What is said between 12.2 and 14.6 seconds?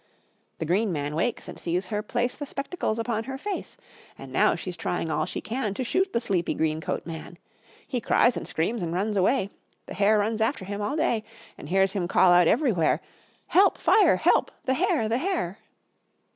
out everywhere: "Help! Fire! Help!